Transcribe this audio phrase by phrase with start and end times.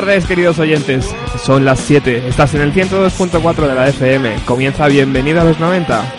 [0.00, 1.10] tardes, queridos oyentes.
[1.42, 2.28] Son las 7.
[2.28, 4.36] Estás en el 102.4 de la FM.
[4.44, 6.12] Comienza Bienvenido a los 90.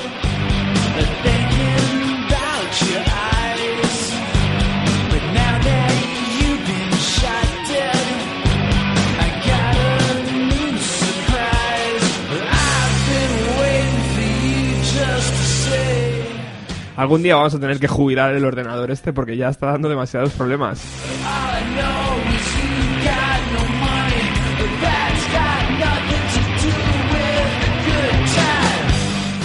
[16.95, 20.31] Algún día vamos a tener que jubilar el ordenador este porque ya está dando demasiados
[20.31, 20.81] problemas.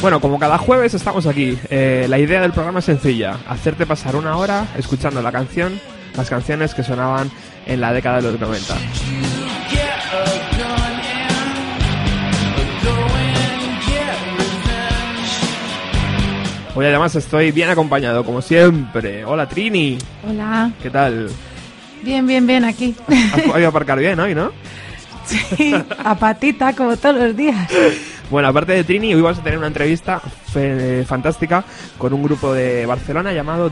[0.03, 1.57] Bueno, como cada jueves estamos aquí.
[1.71, 5.81] Eh, la idea del programa es sencilla: hacerte pasar una hora escuchando la canción,
[6.17, 7.31] las canciones que sonaban
[7.67, 8.75] en la década de los 90.
[16.75, 19.25] Hoy además estoy bien acompañado, como siempre.
[19.25, 19.99] Hola Trini.
[20.29, 20.73] Hola.
[20.83, 21.31] ¿Qué tal?
[22.03, 22.97] Bien, bien, bien, aquí.
[23.33, 24.51] Has podido aparcar bien hoy, ¿no?
[25.25, 25.75] Sí,
[26.05, 27.69] a patita, como todos los días.
[28.31, 30.21] Bueno, aparte de Trini, hoy vamos a tener una entrevista
[31.07, 31.65] fantástica
[31.99, 33.71] con un grupo de Barcelona llamado.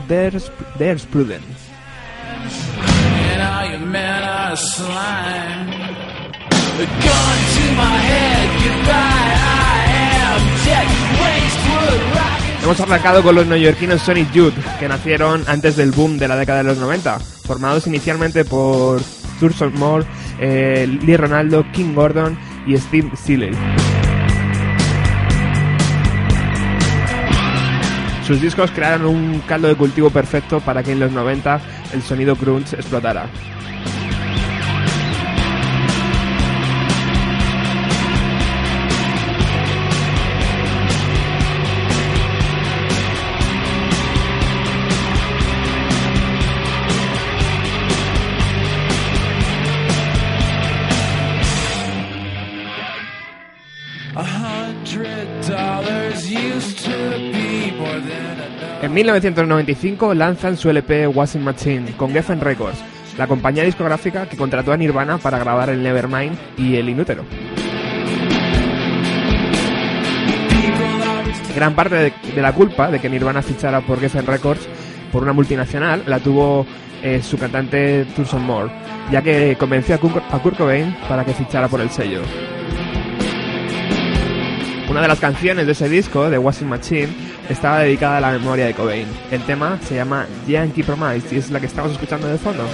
[11.19, 12.63] Wastewood rock.
[12.63, 16.59] Hemos arrancado con los neoyorquinos Sonic Youth, que nacieron antes del boom de la década
[16.59, 19.01] de los 90, formados inicialmente por
[19.41, 20.05] Thurston Moore,
[20.39, 22.37] eh, Lee Ronaldo, King Gordon
[22.67, 23.51] y Steve Seeley.
[28.27, 31.59] Sus discos crearon un caldo de cultivo perfecto para que en los 90
[31.93, 33.25] el sonido grunge explotara.
[58.81, 62.79] En 1995 lanzan su LP Washing Machine con Geffen Records,
[63.15, 67.23] la compañía discográfica que contrató a Nirvana para grabar el Nevermind y el Inútero.
[71.55, 74.67] Gran parte de, la culpa de que Nirvana fichara por Geffen Records
[75.11, 76.65] por una multinacional la tuvo
[77.03, 78.71] eh, su cantante Thurston Moore,
[79.11, 79.97] ya que convenció a
[80.35, 82.21] a Kurt Cobain para que fichara por el sello.
[84.91, 87.07] Una de las canciones de ese disco, de Washing Machine,
[87.47, 89.07] estaba dedicada a la memoria de Cobain.
[89.31, 92.65] El tema se llama Yankee Promise y es la que estamos escuchando de fondo.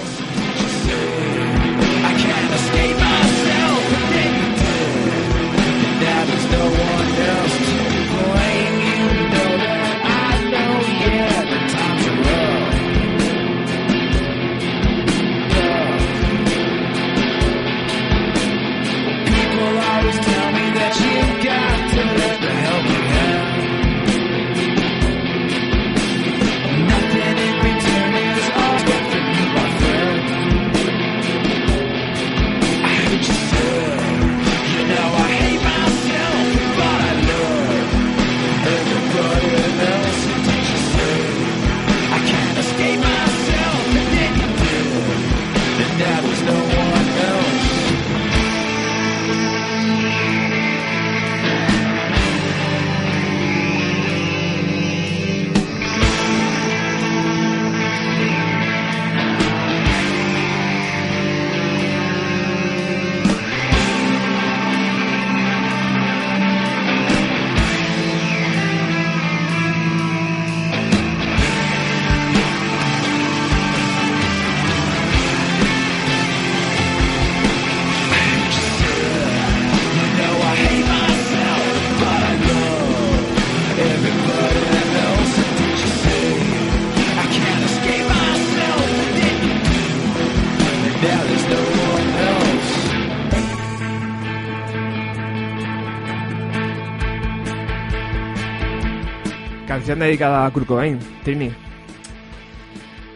[99.88, 101.50] Canción dedicada a Kurt Cobain, Trini,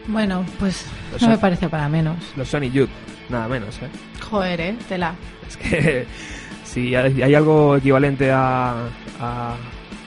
[0.08, 0.86] Bueno, pues
[1.20, 2.16] no me parece para menos.
[2.34, 2.88] los Sonic Youth,
[3.28, 3.88] nada menos, ¿eh?
[4.30, 5.14] Joder, eh, tela.
[5.46, 6.06] Es que
[6.64, 8.86] si hay hay algo equivalente a,
[9.20, 9.54] a,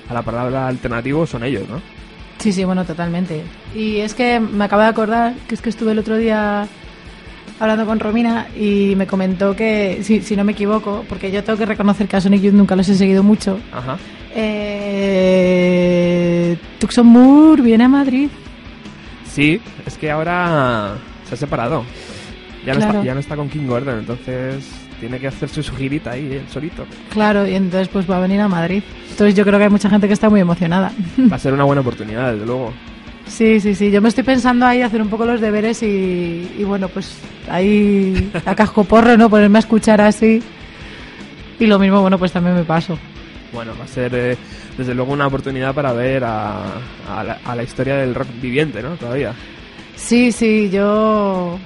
[0.10, 1.80] a la palabra alternativo, son ellos, ¿no?
[2.40, 3.44] Sí, sí, bueno, totalmente.
[3.76, 6.68] Y es que me acabo de acordar que es que estuve el otro día
[7.60, 11.60] hablando con Romina y me comentó que, si, si no me equivoco, porque yo tengo
[11.60, 13.98] que reconocer que a Sonic Youth nunca los he seguido mucho, Ajá.
[14.36, 16.35] eh,
[16.80, 18.30] Tucson Moore viene a Madrid.
[19.26, 20.96] Sí, es que ahora
[21.28, 21.84] se ha separado.
[22.66, 24.66] Ya no, está, ya no está con King Gordon, entonces
[25.00, 26.86] tiene que hacerse su girita ahí, él solito.
[27.12, 28.82] Claro, y entonces pues va a venir a Madrid.
[29.12, 30.92] Entonces yo creo que hay mucha gente que está muy emocionada.
[31.32, 32.74] Va a ser una buena oportunidad, desde luego.
[33.28, 33.92] Sí, sí, sí.
[33.92, 37.18] Yo me estoy pensando ahí hacer un poco los deberes y, y bueno, pues
[37.50, 39.30] ahí a casco porro, ¿no?
[39.30, 40.42] Ponerme a escuchar así.
[41.60, 42.98] Y lo mismo, bueno, pues también me paso.
[43.56, 44.38] Bueno, va a ser eh,
[44.78, 46.62] desde luego una oportunidad para ver a,
[47.10, 48.96] a la, a la historia del rock viviente, ¿no?
[48.98, 49.34] Todavía.
[49.96, 51.58] Sí, sí, yo...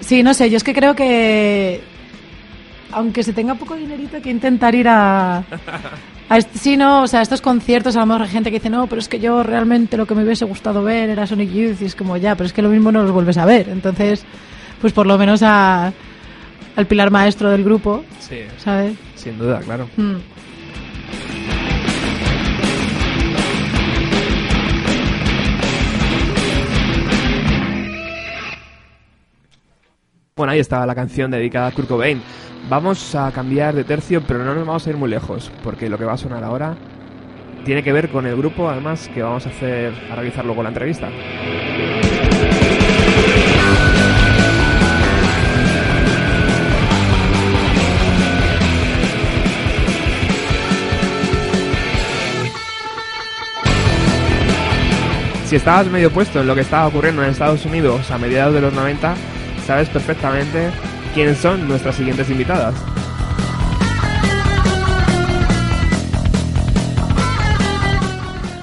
[0.00, 1.80] Sí, no sé, yo es que creo que...
[2.92, 5.38] Aunque se tenga poco dinerito, hay que intentar ir a...
[6.28, 8.86] a sí, no, o sea, estos conciertos, a lo mejor hay gente que dice, no,
[8.86, 11.86] pero es que yo realmente lo que me hubiese gustado ver era Sonic Youth, y
[11.86, 13.68] es como, ya, pero es que lo mismo no los vuelves a ver.
[13.68, 14.24] Entonces,
[14.80, 15.92] pues por lo menos a,
[16.76, 18.94] al pilar maestro del grupo, Sí, ¿sabes?
[19.16, 19.88] sin duda, claro.
[19.96, 20.14] Mm.
[30.38, 32.20] Bueno, ahí estaba la canción dedicada a Kurt Cobain.
[32.68, 35.96] Vamos a cambiar de tercio, pero no nos vamos a ir muy lejos, porque lo
[35.96, 36.76] que va a sonar ahora
[37.64, 40.68] tiene que ver con el grupo, además, que vamos a hacer, a realizar luego la
[40.68, 41.08] entrevista.
[55.46, 58.60] Si estabas medio puesto en lo que estaba ocurriendo en Estados Unidos a mediados de
[58.60, 59.14] los 90,
[59.66, 60.70] sabes perfectamente
[61.12, 62.74] quiénes son nuestras siguientes invitadas.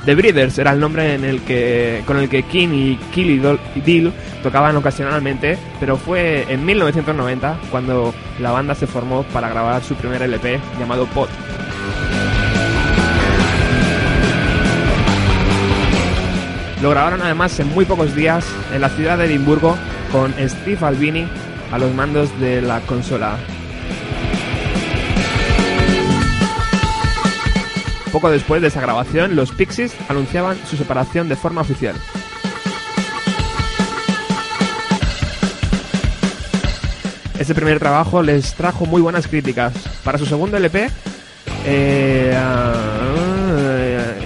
[0.05, 3.41] The Breeders era el nombre en el que, con el que King y Killy
[3.85, 4.11] Deal
[4.41, 10.21] tocaban ocasionalmente, pero fue en 1990 cuando la banda se formó para grabar su primer
[10.21, 11.29] LP llamado Pot.
[16.81, 19.77] Lo grabaron además en muy pocos días en la ciudad de Edimburgo
[20.13, 21.27] con Steve Albini
[21.71, 23.35] a los mandos de la consola.
[28.11, 31.95] Poco después de esa grabación, los Pixies anunciaban su separación de forma oficial.
[37.39, 39.73] Ese primer trabajo les trajo muy buenas críticas.
[40.03, 40.91] Para su segundo LP,
[41.65, 42.73] eh, ah,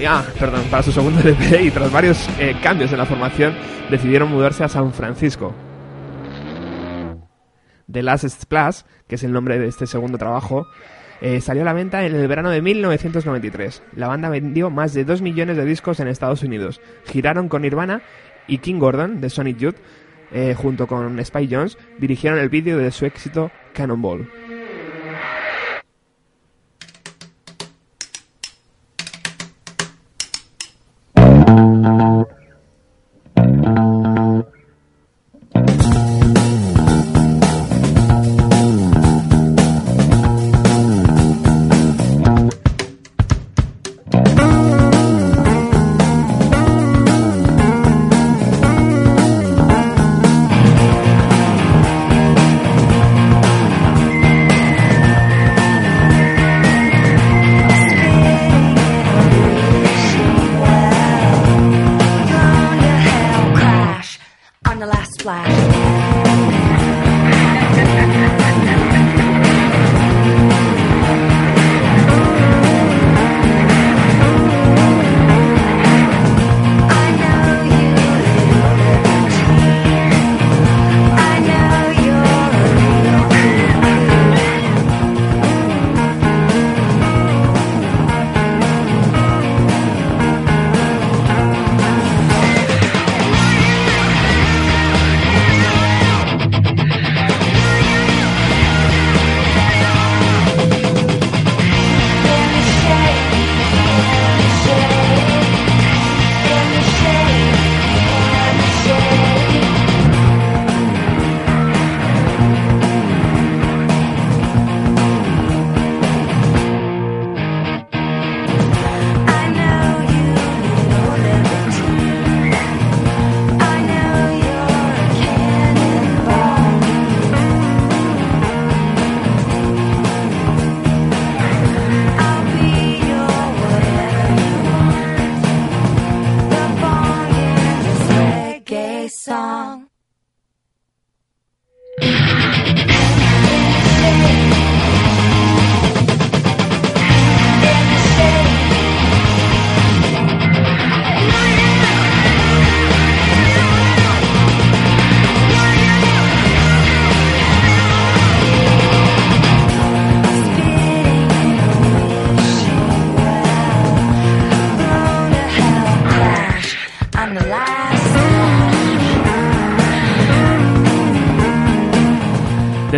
[0.06, 3.56] ah, perdón, para su segundo LP y tras varios eh, cambios en la formación,
[3.90, 5.56] decidieron mudarse a San Francisco.
[7.98, 10.68] The Last Splash, que es el nombre de este segundo trabajo,
[11.20, 13.82] eh, salió a la venta en el verano de 1993.
[13.96, 16.80] La banda vendió más de 2 millones de discos en Estados Unidos.
[17.06, 18.04] Giraron con Nirvana
[18.48, 19.78] y King Gordon de Sonic Youth,
[20.32, 24.30] eh, junto con Spy Jones, dirigieron el vídeo de su éxito Cannonball.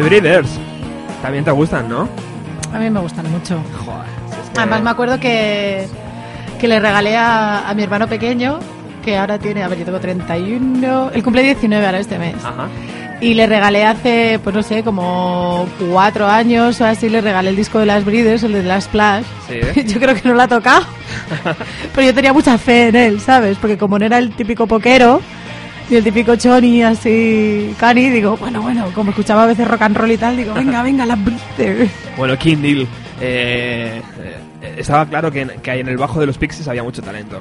[0.10, 0.50] Breeders.
[1.22, 2.10] También te gustan, ¿no?
[2.74, 3.62] A mí me gustan mucho.
[3.86, 4.06] Joder.
[4.34, 5.88] si es que- Además me acuerdo que,
[6.60, 8.60] que le regalé a, a mi hermano pequeño,
[9.06, 12.36] que ahora tiene, a ver, yo tengo 31, él cumple 19 ahora este mes.
[12.44, 12.68] Ajá.
[13.22, 17.56] Y le regalé hace, pues no sé, como cuatro años o así, le regalé el
[17.58, 19.26] disco de las Breeders, el de las Splash.
[19.48, 19.84] Sí, ¿eh?
[19.88, 20.86] Yo creo que no lo ha tocado.
[21.94, 23.58] Pero yo tenía mucha fe en él, ¿sabes?
[23.60, 25.20] Porque como no era el típico poquero,
[25.90, 28.62] ni el típico choni así cani, digo, bueno,
[28.94, 31.92] como escuchaba a veces rock and roll y tal, digo, venga, venga, las Breeders.
[32.18, 32.88] Bueno, King Deal.
[33.22, 34.02] eh,
[34.62, 37.40] eh, estaba claro que, que en el bajo de los Pixies había mucho talento.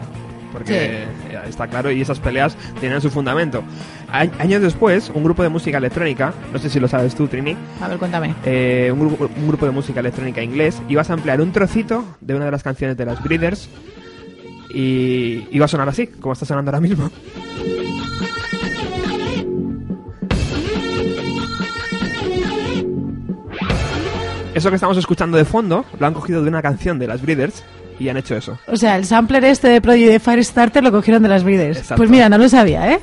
[0.52, 3.62] Porque eh, está claro, y esas peleas tenían su fundamento.
[4.10, 7.86] Años después, un grupo de música electrónica, no sé si lo sabes tú, Trini, A
[7.88, 8.34] ver, cuéntame.
[8.46, 12.34] eh, un, grupo, un grupo de música electrónica inglés, ibas a ampliar un trocito de
[12.34, 13.68] una de las canciones de las Breeders
[14.72, 17.10] y iba a sonar así, como está sonando ahora mismo.
[24.58, 27.62] Eso que estamos escuchando de fondo lo han cogido de una canción de las Breeders
[28.00, 28.58] y han hecho eso.
[28.66, 31.78] O sea, el sampler este de Prodigy de Firestarter lo cogieron de las Breeders.
[31.78, 31.96] Exacto.
[31.96, 32.98] Pues mira, no lo sabía, ¿eh?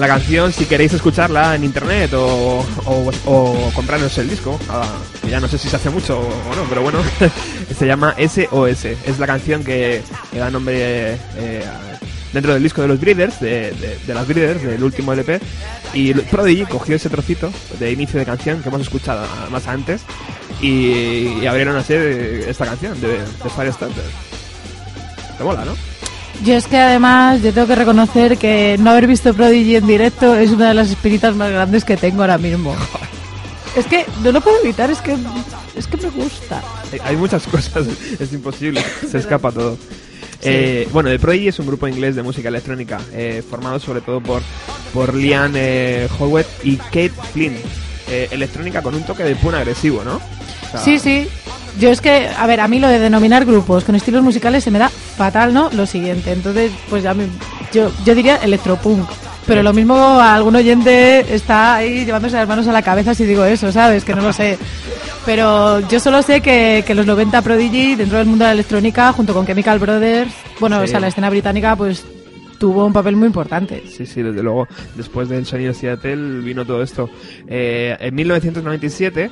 [0.00, 4.96] La canción, si queréis escucharla en internet o, o, comprarnos el disco, ah,
[5.28, 7.00] ya no sé si se hace mucho o no, pero bueno,
[7.78, 8.86] se llama SOS.
[8.86, 10.00] Es la canción que,
[10.32, 11.64] da nombre eh,
[12.32, 13.72] dentro del disco de los Breeders, de,
[14.06, 15.38] de- las Breeders, del último LP.
[15.92, 20.00] Y Prodigy cogió ese trocito de inicio de canción que hemos escuchado más antes
[20.62, 24.04] y, abrieron así esta canción de, de Firestarter.
[25.36, 25.89] Te mola, ¿no?
[26.44, 30.34] Yo es que además, yo tengo que reconocer que no haber visto Prodigy en directo
[30.34, 32.74] es una de las espiritas más grandes que tengo ahora mismo.
[33.76, 35.16] Es que no lo puedo evitar, es que
[35.76, 36.62] es que me gusta.
[37.04, 37.86] Hay, muchas cosas,
[38.18, 39.76] es imposible, se escapa todo.
[40.42, 44.22] Eh, bueno, The Prodigy es un grupo inglés de música electrónica eh, formado sobre todo
[44.22, 44.42] por,
[44.94, 47.56] por Liam eh, Howard y Kate Flynn.
[48.08, 50.16] Eh, electrónica con un toque de pun agresivo, ¿no?
[50.16, 51.28] O sea, Sí, sí.
[51.78, 54.70] Yo es que, a ver, a mí lo de denominar grupos con estilos musicales se
[54.70, 55.70] me da fatal, ¿no?
[55.72, 56.32] Lo siguiente.
[56.32, 57.26] Entonces, pues ya me,
[57.72, 59.08] yo, yo diría electropunk.
[59.46, 63.24] Pero lo mismo a algún oyente está ahí llevándose las manos a la cabeza si
[63.24, 64.04] digo eso, ¿sabes?
[64.04, 64.58] Que no lo sé.
[65.26, 69.12] Pero yo solo sé que, que los 90 Prodigy, dentro del mundo de la electrónica,
[69.12, 70.84] junto con Chemical Brothers, bueno, Sí.
[70.84, 72.04] o sea, la escena británica, pues
[72.58, 73.82] tuvo un papel muy importante.
[73.88, 74.68] Sí, sí, desde luego.
[74.94, 77.08] Después del sonido Seattle vino todo esto.
[77.48, 79.30] Eh, en 1997,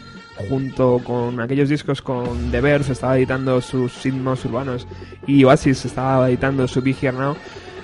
[0.49, 4.87] junto con aquellos discos con The Bears, estaba editando sus ritmos urbanos
[5.27, 7.37] y Oasis estaba editando su Big Here Now.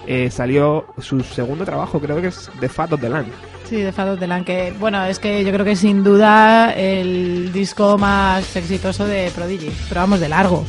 [0.06, 3.28] eh, salió su segundo trabajo, creo que es The Fat of the Land.
[3.68, 6.73] Sí, de Fat of the Land, que bueno, es que yo creo que sin duda
[6.75, 10.64] el disco más exitoso de Prodigy, pero vamos de largo.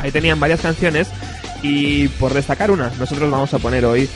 [0.00, 1.08] Ahí tenían varias canciones
[1.62, 4.08] y por destacar una, nosotros vamos a poner hoy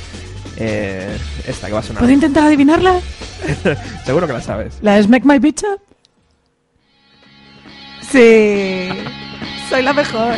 [0.56, 2.00] eh, esta que va a sonar.
[2.00, 2.98] ¿Puedo intentar adivinarla?
[4.04, 4.78] Seguro que la sabes.
[4.82, 5.80] ¿La de Smack My Bitch Up?
[8.10, 8.88] Sí,
[9.68, 10.34] soy la mejor.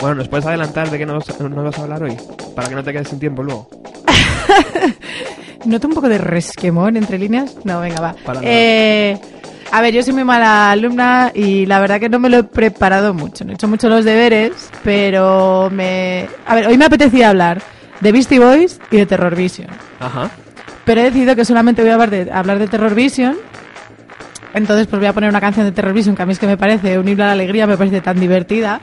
[0.00, 2.16] Bueno, ¿nos puedes adelantar de qué nos, nos vas a hablar hoy?
[2.54, 3.68] Para que no te quedes sin tiempo luego.
[5.64, 7.56] ¿Noto un poco de resquemón entre líneas?
[7.64, 8.14] No, venga, va.
[8.24, 8.40] Para.
[8.42, 9.18] Eh,
[9.72, 12.44] a ver, yo soy muy mala alumna y la verdad que no me lo he
[12.44, 13.44] preparado mucho.
[13.44, 16.28] No he hecho mucho los deberes, pero me...
[16.46, 17.60] A ver, hoy me apetecía hablar
[18.00, 19.68] de Beastie Boys y de Terror Vision.
[19.98, 20.30] Ajá.
[20.84, 23.36] Pero he decidido que solamente voy a hablar de, hablar de Terror Vision.
[24.56, 26.46] Entonces, pues voy a poner una canción de Terror Vision que a mí es que
[26.46, 28.80] me parece un himno a la alegría, me parece tan divertida,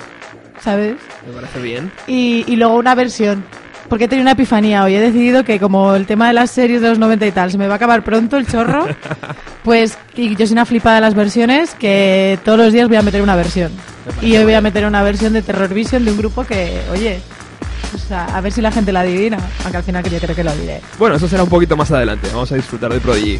[0.61, 0.97] ¿sabes?
[1.27, 1.91] Me parece bien.
[2.05, 3.43] Y, y luego una versión.
[3.89, 4.93] Porque he tenido una epifanía hoy.
[4.93, 7.57] He decidido que como el tema de las series de los 90 y tal se
[7.57, 8.85] me va a acabar pronto el chorro,
[9.63, 13.01] pues y yo soy una flipada de las versiones que todos los días voy a
[13.01, 13.71] meter una versión.
[14.21, 17.19] Y hoy voy a meter una versión de Terror Vision de un grupo que, oye,
[17.95, 19.39] o sea, a ver si la gente la adivina.
[19.63, 20.81] Aunque al final yo creo que lo diré.
[20.99, 22.27] Bueno, eso será un poquito más adelante.
[22.31, 23.39] Vamos a disfrutar de Prodigy.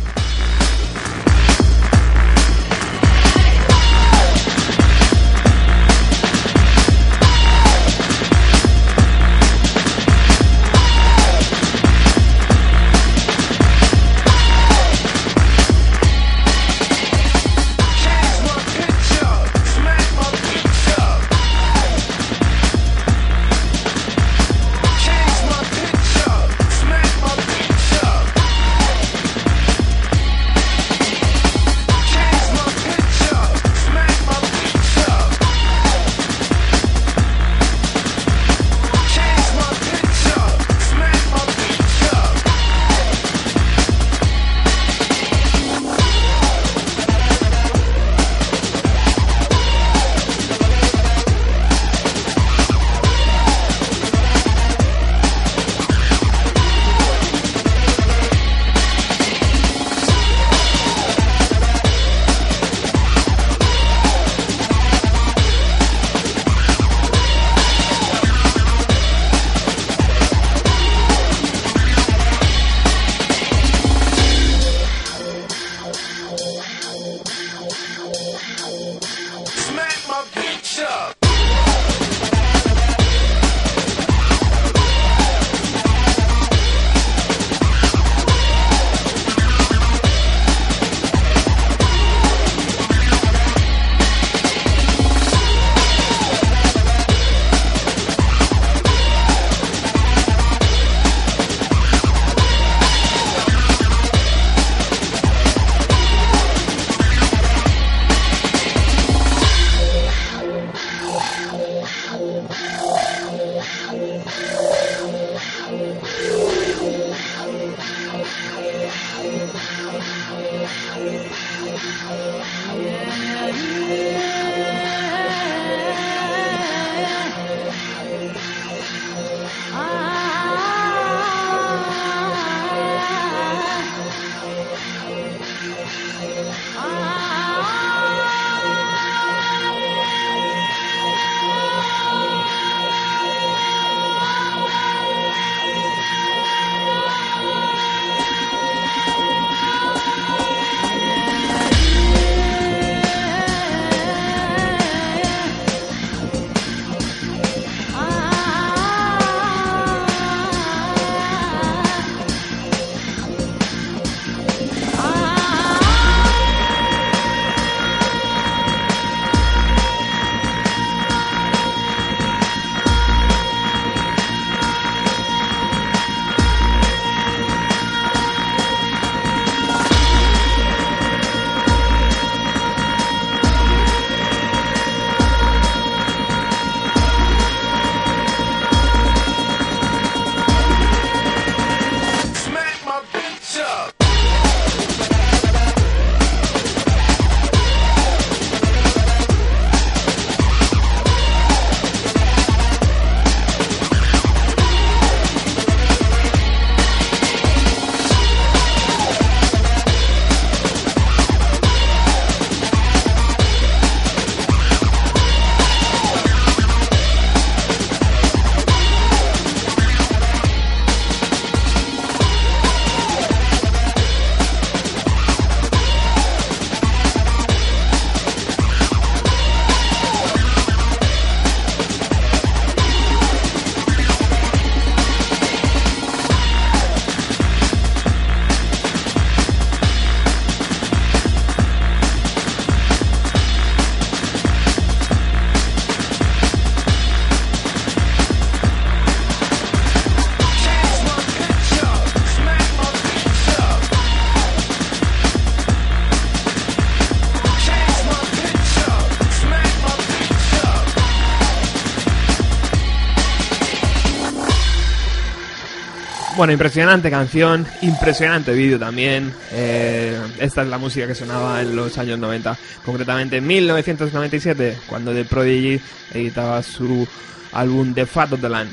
[266.44, 269.34] Bueno, impresionante canción, impresionante vídeo también.
[269.53, 275.14] Eh, esta es la música que sonaba en los años 90, concretamente en 1997, cuando
[275.14, 275.79] The Prodigy
[276.14, 277.08] editaba su
[277.53, 278.72] álbum The Fat of the Land.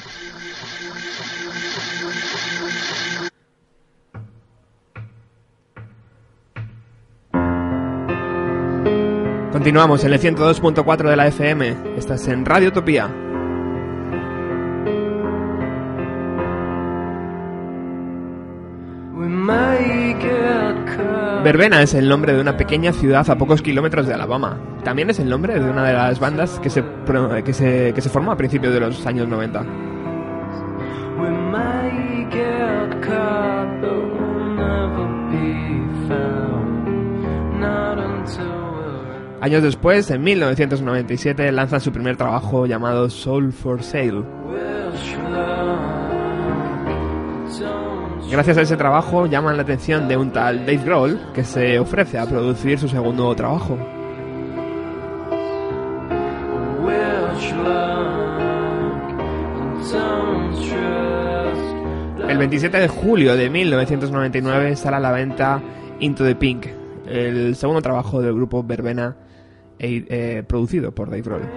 [9.53, 11.77] Continuamos en el 102.4 de la FM.
[11.97, 13.30] Estás en Radio Utopía.
[21.43, 24.61] Verbena es el nombre de una pequeña ciudad a pocos kilómetros de Alabama.
[24.85, 26.85] También es el nombre de una de las bandas que se,
[27.45, 29.61] que se, que se formó a principios de los años 90.
[31.19, 37.59] We may get caught, but we'll never be found.
[37.59, 44.25] Not until we're Años después, en 1997, lanzan su primer trabajo llamado Soul for Sale.
[48.31, 52.17] Gracias a ese trabajo llaman la atención de un tal Dave Grohl que se ofrece
[52.19, 53.77] a producir su segundo trabajo.
[62.29, 65.61] El 27 de julio de 1999 sale a la venta
[65.99, 66.67] Into the Pink,
[67.07, 69.17] el segundo trabajo del grupo Verbena
[69.79, 71.49] e- eh, producido por Dave Grohl.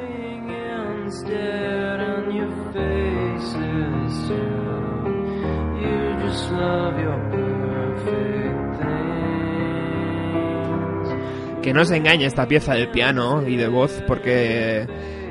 [11.61, 14.85] Que no se engañe esta pieza de piano y de voz porque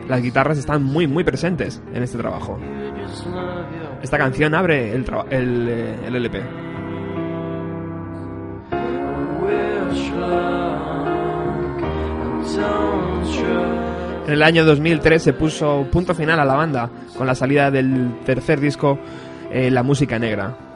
[0.09, 2.59] las guitarras están muy muy presentes en este trabajo.
[4.03, 6.43] Esta canción abre el, eh, LP.
[12.43, 13.73] trust.
[14.27, 18.21] En el año 2003 se puso punto final a la banda con la salida del
[18.25, 18.99] tercer disco
[19.51, 20.72] eh, La Música Negra.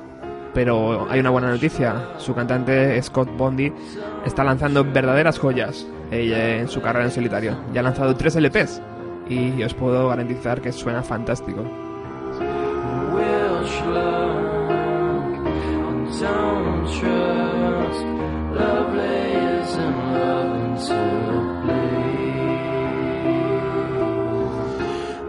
[0.56, 3.70] Pero hay una buena noticia, su cantante Scott Bondi
[4.24, 7.58] está lanzando verdaderas joyas eh, en su carrera en solitario.
[7.74, 8.80] Ya ha lanzado tres LPs
[9.28, 11.62] y os puedo garantizar que suena fantástico.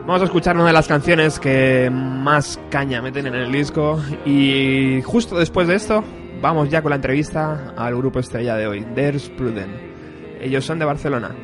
[0.07, 5.01] Vamos a escuchar una de las canciones que más caña meten en el disco y
[5.01, 6.01] justo después de esto
[6.41, 10.39] vamos ya con la entrevista al grupo estrella de hoy, There's Pruden.
[10.39, 11.35] Ellos son de Barcelona.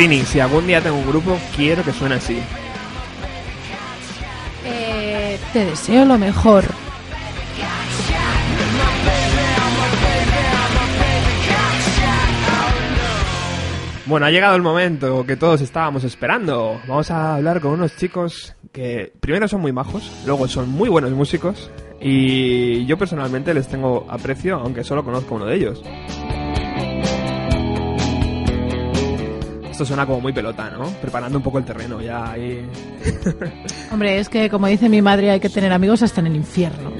[0.00, 2.38] Trini, si algún día tengo un grupo, quiero que suene así.
[4.64, 6.64] Eh, te deseo lo mejor.
[14.06, 16.80] Bueno, ha llegado el momento que todos estábamos esperando.
[16.88, 21.10] Vamos a hablar con unos chicos que primero son muy majos, luego son muy buenos
[21.10, 25.82] músicos y yo personalmente les tengo aprecio, aunque solo conozco uno de ellos.
[29.80, 30.90] Esto suena como muy pelota, ¿no?
[31.00, 32.68] Preparando un poco el terreno ya ahí.
[33.90, 36.92] Hombre, es que como dice mi madre, hay que tener amigos hasta en el infierno.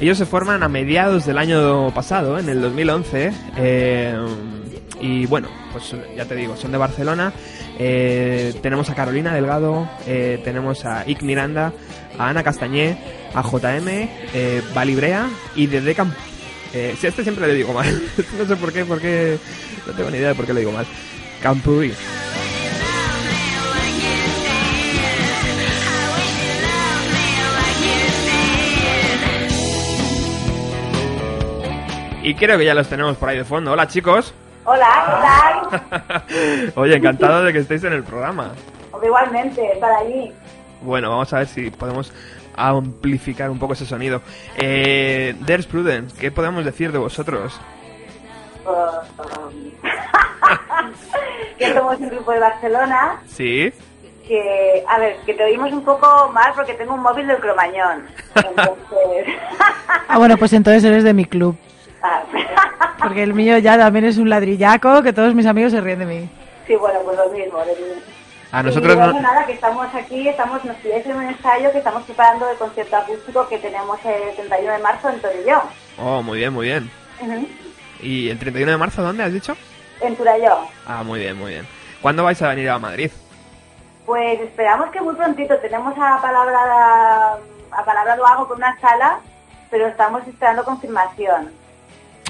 [0.00, 4.16] Ellos se forman a mediados del año pasado, en el 2011, eh,
[5.02, 7.34] y bueno, pues ya te digo, son de Barcelona.
[7.78, 11.72] Eh, tenemos a Carolina Delgado, eh, tenemos a Ick Miranda,
[12.18, 12.98] a Ana Castañé,
[13.34, 13.88] a JM,
[14.34, 16.12] eh, Valibrea y de Decam.
[16.74, 18.02] Eh, si este siempre le digo mal,
[18.38, 19.38] no sé por qué, porque
[19.86, 20.86] no tengo ni idea de por qué le digo mal.
[21.42, 21.92] Campuri.
[32.22, 33.72] Y creo que ya los tenemos por ahí de fondo.
[33.72, 34.34] Hola chicos.
[34.70, 36.72] Hola, ¿qué tal?
[36.76, 38.52] Oye, encantado de que estéis en el programa.
[39.02, 40.30] Igualmente, para allí.
[40.82, 42.12] Bueno, vamos a ver si podemos
[42.54, 44.20] amplificar un poco ese sonido.
[44.56, 47.58] Eh, There's Prudence, ¿qué podemos decir de vosotros?
[51.58, 53.72] que somos un grupo de Barcelona, ¿Sí?
[54.26, 58.06] que, a ver, que te oímos un poco mal porque tengo un móvil del cromañón.
[58.34, 59.34] Entonces,
[60.08, 61.56] Ah, bueno, pues entonces eres de mi club.
[62.02, 62.22] Ah,
[62.98, 66.06] Porque el mío ya también es un ladrillaco que todos mis amigos se ríen de
[66.06, 66.30] mí.
[66.66, 67.58] sí, bueno, pues lo mismo.
[68.50, 71.70] A nosotros y bueno, no- nada, que estamos aquí, estamos, nos pides en un ensayo
[71.70, 75.60] que estamos preparando el concierto acústico que tenemos el 31 de marzo en Torellón.
[75.98, 76.90] Oh, muy bien, muy bien.
[77.20, 77.46] Ujú.
[78.00, 79.54] ¿Y el 31 de marzo dónde has dicho?
[80.00, 80.64] En Torellón.
[80.86, 81.66] Ah, muy bien, muy bien.
[82.00, 83.10] ¿Cuándo vais a venir a Madrid?
[84.06, 87.34] Pues esperamos que muy prontito tenemos a palabra
[87.70, 89.18] a palabra lo hago con una sala,
[89.70, 91.50] pero estamos esperando confirmación.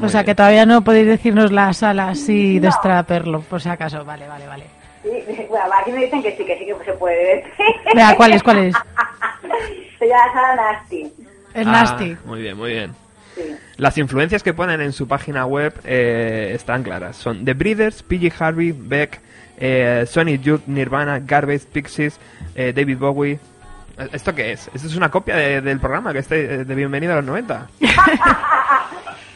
[0.03, 4.05] O sea, que todavía no podéis decirnos la sala así y destraperlo, por si acaso.
[4.05, 4.65] Vale, vale, vale.
[5.03, 5.11] Sí,
[5.49, 7.53] bueno, aquí me dicen que sí, que sí que se puede decir.
[7.95, 8.75] Venga, ¿cuál es, cuál es?
[9.99, 11.03] Se llama Sara Nasty.
[11.55, 12.17] Es Ah, Nasty.
[12.25, 12.95] Muy bien, muy bien.
[13.35, 13.43] Sí.
[13.77, 17.17] Las influencias que ponen en su página web eh, están claras.
[17.17, 19.21] Son The Breeders, PG Harvey, Beck,
[19.59, 22.19] eh, Sonic Youth, Nirvana, Garbage, Pixies,
[22.55, 23.39] eh, David Bowie.
[24.13, 24.71] ¿Esto qué es?
[24.73, 27.67] ¿Esto es una copia de- del programa que esté de Bienvenido a los 90?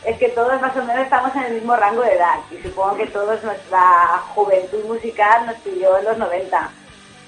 [0.04, 2.96] Es que todos más o menos estamos en el mismo rango de edad y supongo
[2.96, 6.70] que todos nuestra juventud musical nos pilló en los 90.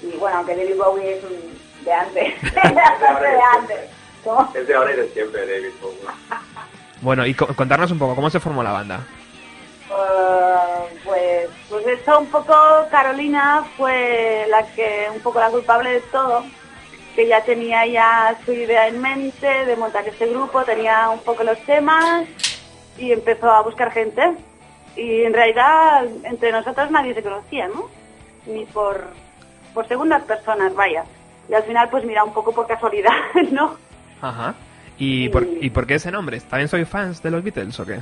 [0.01, 3.79] Y bueno, aunque David Bowie es un- de antes, de antes.
[4.23, 4.51] ¿Cómo?
[4.55, 5.99] Es de ahora y de siempre, David Bowie.
[7.01, 9.01] Bueno, y co- contarnos un poco, ¿cómo se formó la banda?
[9.89, 12.53] Eh, pues, pues eso un poco
[12.89, 16.43] Carolina fue la que un poco la culpable de todo
[17.15, 21.43] que ya tenía ya su idea en mente de montar este grupo tenía un poco
[21.43, 22.25] los temas
[22.97, 24.21] y empezó a buscar gente
[24.95, 27.89] y en realidad entre nosotros nadie se conocía no
[28.45, 29.03] ni por
[29.73, 31.03] por segundas personas vaya
[31.49, 33.11] y al final pues mira un poco por casualidad
[33.51, 33.75] no
[34.21, 34.55] Ajá.
[34.97, 36.39] ¿Y por, ¿Y por qué ese nombre?
[36.39, 37.99] ¿También soy fans de los Beatles o qué?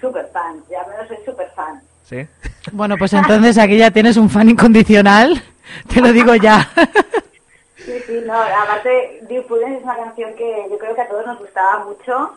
[0.00, 2.26] super fan ya menos soy super fan ¿Sí?
[2.72, 5.42] Bueno, pues entonces aquí ya tienes un fan incondicional.
[5.92, 6.68] Te lo digo ya.
[7.76, 11.26] Sí, sí, no, aparte Dear Prudence es una canción que yo creo que a todos
[11.26, 12.32] nos gustaba mucho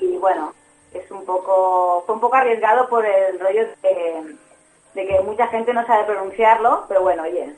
[0.00, 0.52] y, bueno,
[0.92, 4.36] es un poco, fue un poco arriesgado por el rollo de,
[4.94, 7.52] de que mucha gente no sabe pronunciarlo, pero bueno, oye,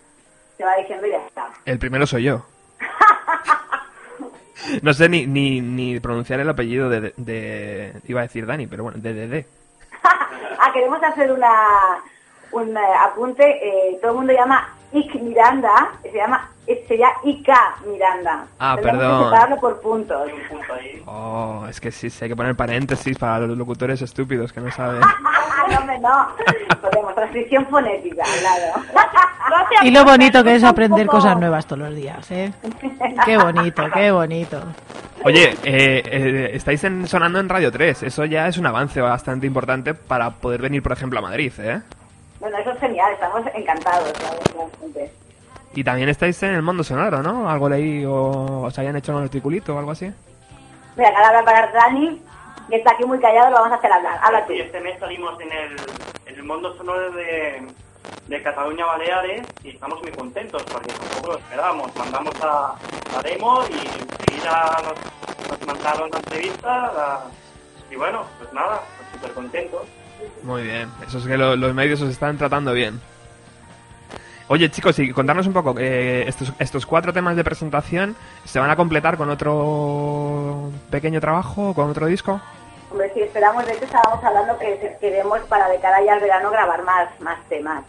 [0.56, 1.48] se va diciendo y ya está.
[1.64, 2.42] El primero soy yo.
[4.82, 8.68] No sé ni, ni, ni pronunciar el apellido de, de- de- Iba a decir Dani,
[8.68, 9.44] pero bueno, de DD.
[10.04, 11.50] ah, queremos hacer una,
[12.52, 16.48] un eh, apunte, eh, todo el mundo llama Ick Miranda, se llama,
[16.86, 18.44] sería Ika Miranda.
[18.58, 19.18] Ah, perdón.
[19.18, 20.30] que separarlo por puntos.
[21.06, 24.70] Oh, es que sí, sí, hay que poner paréntesis para los locutores estúpidos que no
[24.70, 25.00] saben.
[25.70, 26.28] no, hombre, no.
[26.80, 28.86] Podemos, transcripción fonética, claro.
[29.82, 32.52] Y lo bonito que es aprender cosas nuevas todos los días, ¿eh?
[33.24, 34.62] Qué bonito, qué bonito.
[35.24, 38.02] Oye, eh, eh, estáis en- sonando en Radio 3.
[38.04, 41.80] Eso ya es un avance bastante importante para poder venir, por ejemplo, a Madrid, ¿eh?
[42.42, 45.12] Bueno, eso es genial, estamos encantados, realmente.
[45.74, 47.48] Y también estáis en el mundo sonoro, ¿no?
[47.48, 50.12] Algo leí o os hayan hecho un articulito o algo así.
[50.96, 52.20] Mira, ahora va a parar Dani,
[52.68, 54.18] que está aquí muy callado, lo vamos a hacer hablar.
[54.20, 54.54] Habla tú.
[54.54, 55.76] Este mes salimos en el,
[56.26, 57.62] en el mundo sonoro de,
[58.26, 61.94] de Cataluña Baleares y estamos muy contentos porque tampoco lo esperábamos.
[61.96, 62.74] Mandamos a
[63.14, 67.20] la demo y enseguida nos, nos mandaron la entrevista la-
[67.88, 69.82] y bueno, pues nada, pues súper contentos.
[70.42, 70.88] Muy bien.
[71.06, 73.00] Eso es que lo- los medios os están tratando bien.
[74.48, 78.70] Oye, chicos, y contarnos un poco, eh, estos, estos cuatro temas de presentación se van
[78.70, 82.40] a completar con otro pequeño trabajo, con otro disco.
[82.90, 86.50] Hombre, si esperamos, de hecho estábamos hablando que queremos para de cara ya al verano
[86.50, 87.84] grabar más, más temas.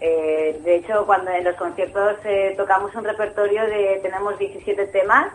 [0.00, 5.28] Eh, de hecho, cuando en los conciertos eh, tocamos un repertorio de, tenemos 17 temas,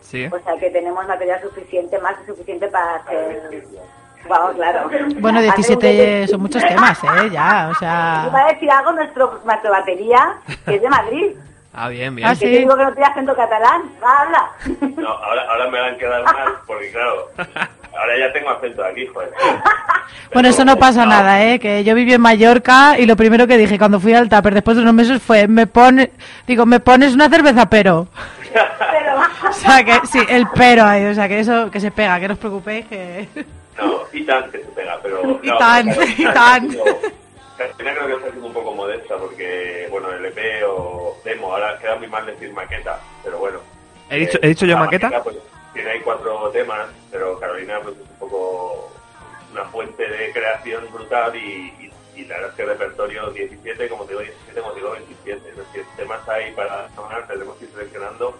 [0.00, 0.26] Sí.
[0.26, 3.64] o sea que tenemos material suficiente, más que suficiente para hacer...
[4.28, 4.90] Vamos, claro.
[5.20, 7.30] Bueno, Hacer un 17 son muchos temas, ¿eh?
[7.32, 8.24] Ya, o sea...
[8.28, 11.26] Iba a decir algo nuestro, nuestra batería, que es de Madrid.
[11.72, 12.26] Ah, bien, bien.
[12.26, 12.44] Ah, Que sí.
[12.44, 13.82] te digo que no tiene acento catalán.
[14.02, 14.50] Habla.
[14.96, 18.88] No, ahora, ahora me van a quedar mal, porque claro, ahora ya tengo acento de
[18.90, 19.30] aquí, joder.
[20.32, 21.58] Bueno, eso no pasa nada, ¿eh?
[21.58, 24.76] Que yo viví en Mallorca y lo primero que dije cuando fui al Tupper después
[24.76, 26.12] de unos meses fue, me pone,
[26.46, 28.08] digo, me pones una cerveza, pero...
[28.52, 32.18] Pero, O sea, que sí, el pero ahí, o sea, que eso, que se pega,
[32.20, 33.28] que no os preocupéis, que...
[33.76, 35.40] No, y tan que se pega, pero...
[35.42, 36.68] Y no, tan, pero y tan.
[37.58, 41.76] Carolina creo que está siendo un poco modesta porque, bueno, el EP o demo, ahora
[41.78, 43.58] queda muy mal decir maqueta, pero bueno.
[44.10, 45.22] ¿He dicho, he dicho yo maqueta?
[45.22, 45.36] pues,
[45.72, 48.92] tiene ahí cuatro temas, pero Carolina pues es un poco
[49.52, 51.87] una fuente de creación brutal y, y,
[52.18, 55.50] y la verdad es que el repertorio 17, como te digo 17, como digo 27,
[55.50, 58.36] es decir, temas ahí para tomar, tenemos que ir seleccionando.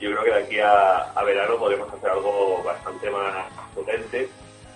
[0.00, 4.28] Yo creo que de aquí a, a verano podremos hacer algo bastante más potente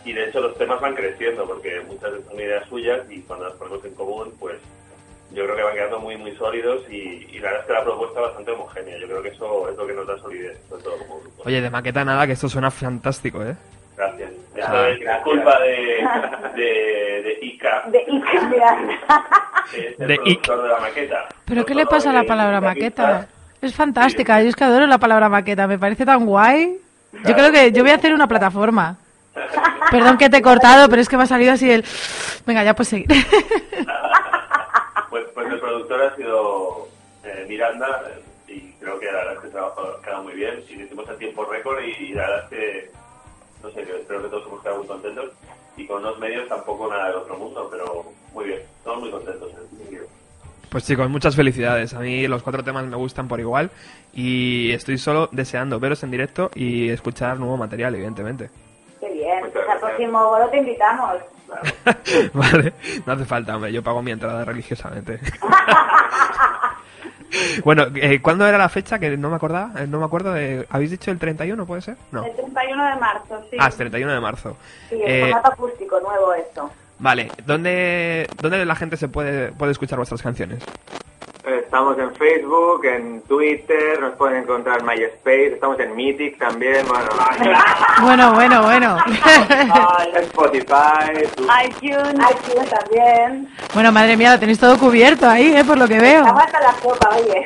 [0.05, 3.47] y de hecho los temas van creciendo porque muchas veces son ideas suyas y cuando
[3.47, 4.59] las ponemos en común pues
[5.33, 7.85] yo creo que van quedando muy muy sólidos y, y la verdad es que la
[7.85, 10.83] propuesta es bastante homogénea yo creo que eso es lo que nos da solidez sobre
[10.83, 13.57] todo como grupo Oye, de maqueta nada, que esto suena fantástico, ¿eh?
[13.97, 14.31] Gracias
[14.63, 14.89] Ah.
[14.89, 16.07] es culpa de,
[16.55, 18.77] de, de Ica de Ica
[19.73, 23.27] es el De productor de la maqueta ¿Pero qué le pasa a la palabra maqueta?
[23.61, 26.79] Es fantástica, yo es que adoro la palabra maqueta, me parece tan guay.
[27.25, 28.99] Yo creo que yo voy a hacer una plataforma.
[29.91, 31.83] Perdón que te he cortado, pero es que me ha salido así el...
[32.47, 33.09] Venga, ya puedes seguir.
[35.09, 36.89] Pues, pues el productor ha sido
[37.23, 38.03] eh, Miranda
[38.49, 39.51] y creo que la verdad es que
[40.05, 42.91] queda muy bien y lo hicimos a tiempo récord y, y la verdad es que
[42.91, 42.94] nos,
[43.75, 45.31] sé, que espero que todos hemos quedado muy contentos.
[45.77, 49.51] Y con los medios tampoco nada del otro mundo, pero muy bien, estamos muy contentos
[49.53, 50.07] en ese sentido.
[50.71, 51.95] Pues chicos, muchas felicidades.
[51.95, 53.71] A mí los cuatro temas me gustan por igual
[54.13, 58.51] y estoy solo deseando veros en directo y escuchar nuevo material, evidentemente.
[59.01, 59.41] Qué bien.
[59.53, 61.17] Pues al próximo bolo te invitamos.
[62.33, 62.73] vale,
[63.07, 65.21] no hace falta, hombre, yo pago mi entrada religiosamente.
[67.65, 68.99] bueno, eh, ¿cuándo era la fecha?
[68.99, 70.67] Que no me acordaba, eh, no me acuerdo de...
[70.71, 71.97] ¿Habéis dicho el 31, puede ser?
[72.13, 72.25] No.
[72.25, 73.57] El 31 de marzo, sí.
[73.59, 74.57] Ah, es 31 de marzo.
[74.89, 76.71] Sí, el Eh, formato acústico nuevo esto.
[76.99, 80.63] Vale, ¿dónde, ¿dónde la gente se puede, puede escuchar vuestras canciones?
[81.47, 87.05] Estamos en Facebook, en Twitter, nos pueden encontrar en MySpace, estamos en Mythic también, bueno,
[88.03, 88.97] Bueno, bueno, bueno.
[90.23, 92.15] Spotify, tu- iTunes.
[92.31, 93.49] iTunes también.
[93.75, 95.65] bueno, madre mía, lo tenéis todo cubierto ahí, ¿eh?
[95.65, 96.25] Por lo que veo.
[96.25, 97.45] Hasta la sopa, oye.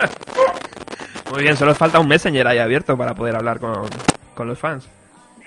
[1.30, 3.86] Muy bien, solo os falta un Messenger ahí abierto para poder hablar con,
[4.34, 4.88] con los fans.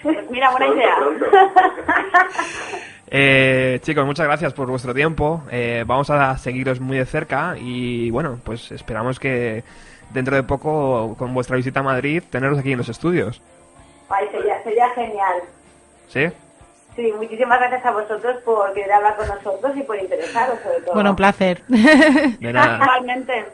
[0.03, 1.41] Pues mira, buena Pronto, idea.
[3.07, 5.43] Eh, chicos, muchas gracias por vuestro tiempo.
[5.51, 9.63] Eh, vamos a seguiros muy de cerca y bueno, pues esperamos que
[10.11, 13.41] dentro de poco, con vuestra visita a Madrid, teneros aquí en los estudios.
[14.09, 15.35] Ay, sería, sería genial.
[16.07, 16.27] ¿Sí?
[16.95, 20.93] Sí, muchísimas gracias a vosotros por querer hablar con nosotros y por interesaros sobre todo.
[20.93, 21.61] Bueno, un placer.
[21.67, 22.79] De nada.
[22.81, 23.45] Igualmente.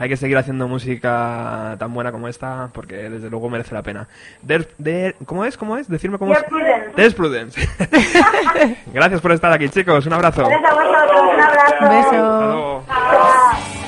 [0.00, 4.06] Hay que seguir haciendo música tan buena como esta porque desde luego merece la pena.
[4.42, 5.56] Der- der- ¿Cómo es?
[5.56, 5.88] ¿Cómo es?
[5.88, 6.42] Decirme cómo es.
[6.44, 6.92] Prudence.
[6.96, 7.60] Dear Prudence.
[8.94, 10.06] Gracias por estar aquí, chicos.
[10.06, 10.46] Un abrazo.
[10.48, 11.74] Gracias a vosotros, un abrazo.
[11.80, 12.08] Un beso.
[12.08, 13.87] Hasta luego.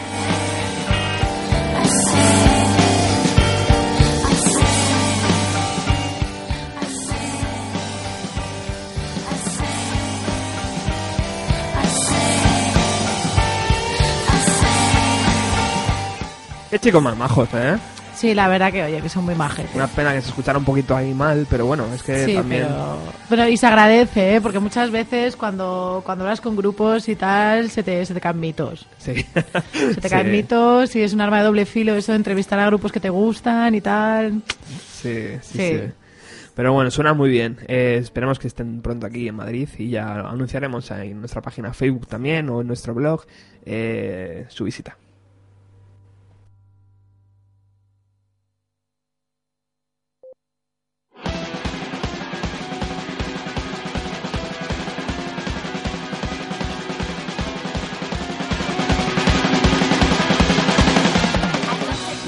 [16.71, 17.77] Qué chicos más majos, ¿eh?
[18.15, 19.67] Sí, la verdad que, oye, que son muy majes.
[19.75, 22.65] Una pena que se escuchara un poquito ahí mal, pero bueno, es que Sí, también...
[22.69, 22.99] pero,
[23.31, 24.41] pero y se agradece, ¿eh?
[24.43, 28.39] porque muchas veces cuando, cuando hablas con grupos y tal, se te, se te caen
[28.39, 28.87] mitos.
[28.99, 29.15] Sí.
[29.33, 30.09] Se te Sí.
[30.11, 33.01] caen mitos y es un arma de doble filo eso de entrevistar a grupos que
[33.01, 34.43] te gustan y tal.
[34.93, 35.79] Sí, sí, Sí.
[35.79, 35.81] sí.
[36.55, 37.57] Pero bueno, suena muy bien.
[37.69, 42.07] Eh, esperemos que estén pronto aquí en Madrid y ya anunciaremos en nuestra página Facebook
[42.07, 43.25] también o en nuestro blog
[43.65, 44.99] eh, su visita.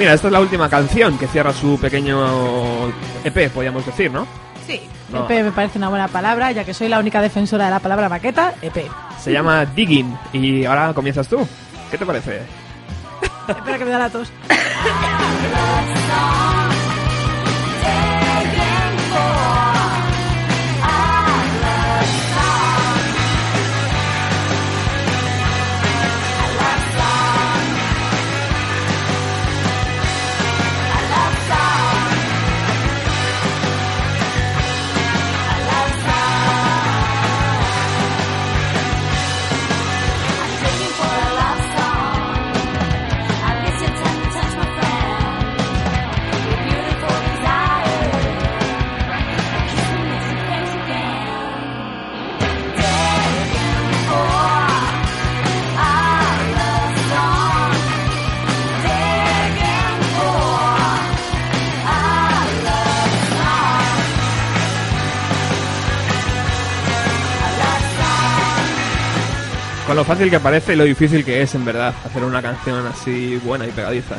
[0.02, 2.88] Mira, esta es la última canción que cierra su pequeño
[3.22, 4.26] EP, podríamos decir, ¿no?
[4.66, 4.80] Sí.
[5.12, 5.26] No.
[5.26, 8.08] EP me parece una buena palabra, ya que soy la única defensora de la palabra
[8.08, 8.90] maqueta, EP.
[9.20, 11.46] Se llama Digging y ahora comienzas tú.
[11.88, 12.42] ¿Qué te parece?
[13.46, 14.32] Espera que me da la tos.
[69.92, 72.86] Con lo fácil que parece y lo difícil que es, en verdad, hacer una canción
[72.86, 74.14] así buena y pegadiza.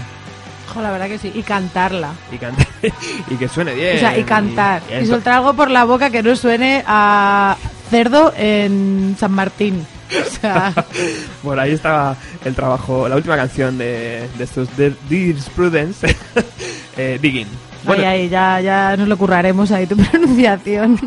[0.71, 1.31] Jo, la verdad que sí.
[1.33, 2.11] Y cantarla.
[2.31, 2.67] Y, cante-
[3.31, 3.95] y que suene bien.
[3.97, 4.83] O sea, y cantar.
[4.87, 7.57] y Y, soltar algo por la boca que no suene a
[7.89, 9.83] cerdo en San Martín.
[10.11, 10.71] O sea,
[11.43, 12.15] Por ahí está
[12.45, 16.15] el trabajo, la última canción de, de estos de Dear Prudence,
[16.97, 17.47] eh, Digging.
[17.83, 20.99] Bueno, ahí, ahí, ya, ya nos lo curraremos ahí tu pronunciación.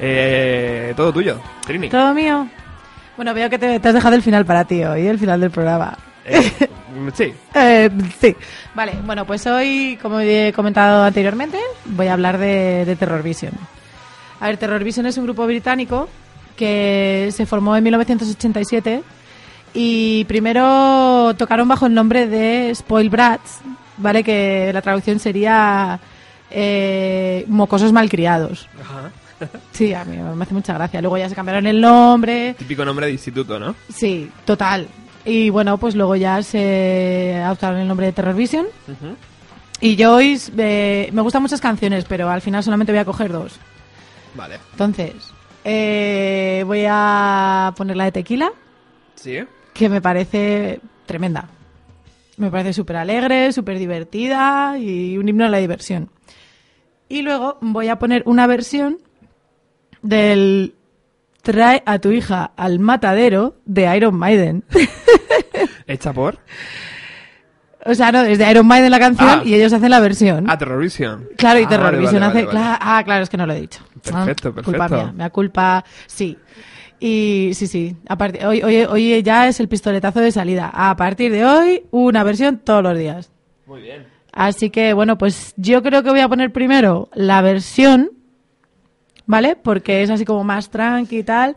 [0.00, 1.90] eh, todo tuyo, Trini.
[1.90, 2.48] ¿Todo mío?
[3.16, 5.50] Bueno, veo que te, te has dejado el final para ti hoy, el final del
[5.50, 5.96] programa.
[6.24, 6.50] Eh,
[7.14, 7.90] sí, Eh,
[8.20, 8.36] sí.
[8.74, 13.52] Vale, bueno, pues hoy, como he comentado anteriormente, voy a hablar de, de Terror Vision.
[14.40, 16.08] A ver, Terror Vision es un grupo británico
[16.56, 19.02] que se formó en 1987
[19.74, 23.60] y primero tocaron bajo el nombre de Spoil Brats,
[23.98, 24.22] ¿vale?
[24.24, 25.98] Que la traducción sería
[26.50, 28.68] eh, mocosos malcriados.
[28.80, 29.10] Ajá.
[29.72, 31.00] Sí, a mí me hace mucha gracia.
[31.00, 32.54] Luego ya se cambiaron el nombre.
[32.58, 33.74] típico nombre de instituto, ¿no?
[33.92, 34.88] Sí, total.
[35.24, 38.66] Y bueno, pues luego ya se adoptaron el nombre de Terror Vision.
[39.80, 43.58] Y hoy eh, me gustan muchas canciones, pero al final solamente voy a coger dos.
[44.34, 44.58] Vale.
[44.72, 45.14] Entonces,
[45.64, 48.50] eh, voy a poner la de tequila,
[49.16, 49.40] ¿Sí?
[49.74, 51.48] que me parece tremenda.
[52.38, 56.10] Me parece súper alegre, súper divertida y un himno a la diversión.
[57.08, 58.98] Y luego voy a poner una versión
[60.02, 60.74] del
[61.42, 64.64] Trae a tu hija al matadero de Iron Maiden.
[65.86, 66.38] ¿Hecha por?
[67.88, 69.42] o sea, no, es de Iron Maiden la canción Ah.
[69.44, 70.46] y ellos hacen la versión.
[70.50, 71.28] Ah, Terrorvision.
[71.36, 72.18] Claro, y Ah, vale, vale, hace.
[72.18, 72.48] vale, vale.
[72.58, 73.80] cla- ah, claro, es que no lo he dicho.
[74.02, 74.96] Perfecto, Ah, Culpa perfecto.
[74.96, 75.84] mía, me culpa.
[76.06, 76.36] Sí.
[76.98, 77.96] Y sí, sí.
[78.08, 80.68] A partir, hoy, hoy, hoy ya es el pistoletazo de salida.
[80.74, 83.30] A partir de hoy, una versión todos los días.
[83.66, 84.04] Muy bien.
[84.32, 88.10] Así que, bueno, pues yo creo que voy a poner primero la versión,
[89.26, 89.56] ¿vale?
[89.56, 91.56] Porque es así como más tranqui y tal.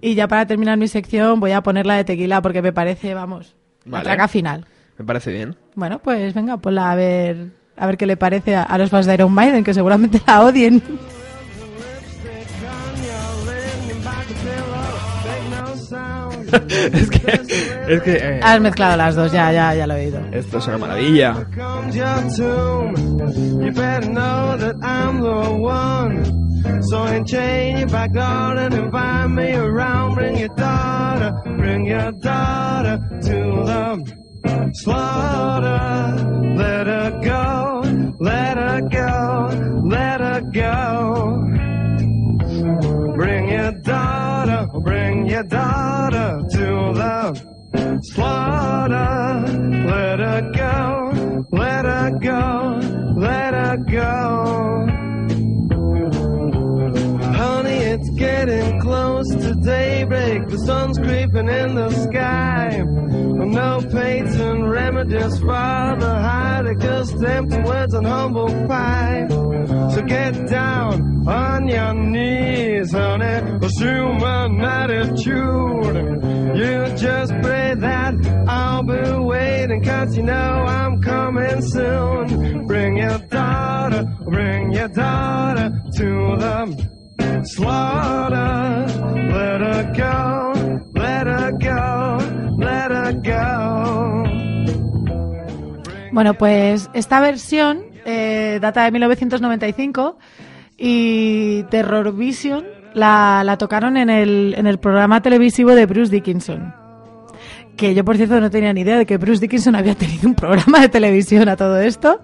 [0.00, 3.14] Y ya para terminar mi sección voy a poner la de tequila porque me parece,
[3.14, 3.54] vamos,
[3.84, 4.04] la Vale.
[4.04, 4.64] traca final.
[4.98, 5.56] Me parece bien.
[5.74, 9.06] Bueno, pues venga, ponla a ver, a ver qué le parece a, a los fans
[9.06, 10.82] de Iron Maiden, que seguramente la odien.
[16.92, 17.40] es que...
[17.88, 18.16] Es que...
[18.16, 20.20] eh, Has mezclado las dos, ya, ya, ya lo he oído.
[20.32, 21.34] esto es una maravilla.
[26.88, 30.14] So enchain your back door and invite me around.
[30.14, 33.38] Bring your daughter, bring your daughter to
[33.68, 36.54] the slaughter.
[36.56, 37.82] Let her go,
[38.20, 41.44] let her go, let her go.
[43.14, 46.66] Bring your daughter, bring your daughter to
[47.00, 49.44] the slaughter.
[49.86, 52.80] Let her go, let her go,
[53.16, 54.87] let her go.
[58.38, 60.46] Getting close to daybreak.
[60.48, 62.84] The sun's creeping in the sky.
[63.58, 69.26] No patent remedies for the heartache, just empty words and humble pie.
[69.92, 73.36] So get down on your knees, honey.
[73.66, 75.96] Assume an attitude.
[76.60, 78.14] You just pray that
[78.46, 82.66] I'll be waiting, cause you know I'm coming soon.
[82.66, 86.97] Bring your daughter, bring your daughter to the
[96.12, 100.18] Bueno, pues esta versión eh, data de 1995
[100.76, 102.64] y Terror Vision
[102.94, 106.77] la, la tocaron en el, en el programa televisivo de Bruce Dickinson.
[107.78, 110.34] Que yo, por cierto, no tenía ni idea de que Bruce Dickinson había tenido un
[110.34, 112.20] programa de televisión a todo esto.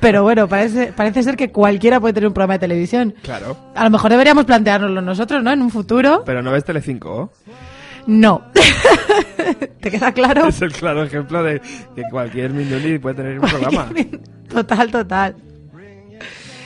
[0.00, 3.14] Pero bueno, parece, parece ser que cualquiera puede tener un programa de televisión.
[3.22, 3.54] Claro.
[3.74, 5.52] A lo mejor deberíamos planteárnoslo nosotros, ¿no?
[5.52, 6.22] En un futuro.
[6.24, 7.30] Pero no ves Telecinco.
[8.06, 8.42] No.
[9.80, 10.46] ¿Te queda claro?
[10.48, 11.60] Es el claro ejemplo de
[11.94, 13.88] que cualquier Mindoni puede tener un programa.
[14.48, 15.36] Total, total.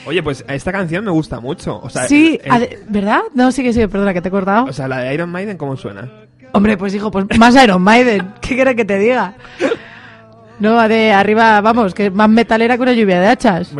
[0.05, 1.77] Oye, pues esta canción me gusta mucho.
[1.83, 3.19] O sea, Sí, el- ¿verdad?
[3.33, 4.63] No, sí que sí, perdona, que te he cortado.
[4.65, 6.09] o sea, la de Iron Maiden, ¿cómo suena?
[6.51, 8.33] Hombre, pues hijo, pues más Iron Maiden.
[8.41, 9.35] ¿Qué quieres que te diga?
[10.59, 13.71] No, de arriba, vamos, que más metalera que una lluvia de hachas.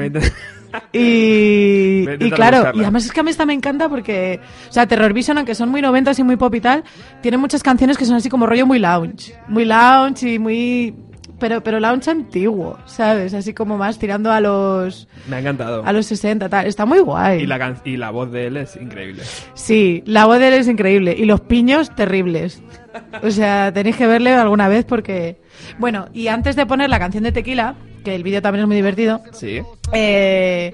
[0.94, 2.72] Y, y claro, buscarla.
[2.76, 4.40] y además es que a mí esta me encanta porque,
[4.70, 6.84] o sea, Terror Vision, aunque son muy noventas y muy pop y tal,
[7.22, 9.36] tiene muchas canciones que son así como rollo muy lounge.
[9.48, 10.96] Muy lounge y muy...
[11.40, 13.34] Pero, pero lounge antiguo, ¿sabes?
[13.34, 15.84] Así como más tirando a los, Me ha encantado.
[15.86, 16.68] a los 60, tal.
[16.68, 17.42] Está muy guay.
[17.44, 19.24] Y la, can- y la voz de él es increíble.
[19.54, 21.16] Sí, la voz de él es increíble.
[21.18, 22.62] Y los piños, terribles.
[23.24, 25.38] O sea, tenéis que verle alguna vez porque...
[25.78, 28.76] Bueno, y antes de poner la canción de Tequila, que el vídeo también es muy
[28.76, 29.62] divertido, Sí.
[29.94, 30.74] eh,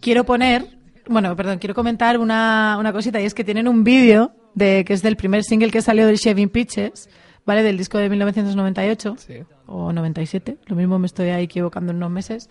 [0.00, 0.66] quiero poner...
[1.06, 4.94] Bueno, perdón, quiero comentar una, una cosita y es que tienen un vídeo de que
[4.94, 7.10] es del primer single que salió del Shaving Pitches,
[7.46, 7.62] ¿vale?
[7.62, 9.34] Del disco de 1998 Sí.
[9.66, 12.48] o 97, lo mismo me estoy ahí equivocando en unos meses.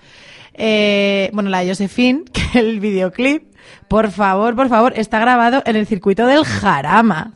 [0.54, 3.44] Eh, bueno, la de Josephine, que el videoclip,
[3.88, 7.34] por favor, por favor, está grabado en el circuito del Jarama.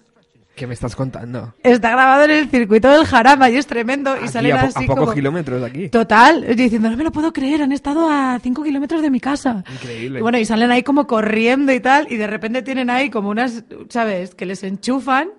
[0.55, 1.53] ¿Qué me estás contando?
[1.61, 4.15] Está grabado en el circuito del Jarama y es tremendo.
[4.15, 5.13] Y Aquí, salen a, po- así a pocos como...
[5.13, 5.89] kilómetros de aquí.
[5.89, 9.63] Total, diciendo, no me lo puedo creer, han estado a 5 kilómetros de mi casa.
[9.71, 10.17] Increíble.
[10.17, 13.29] Y bueno, y salen ahí como corriendo y tal, y de repente tienen ahí como
[13.29, 14.33] unas, ¿sabes?
[14.33, 15.29] Que les enchufan